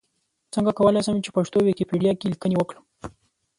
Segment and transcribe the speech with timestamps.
[0.53, 2.83] څنګه کولای شم چې پښتو ويکيپېډيا کې ليکنې وکړم؟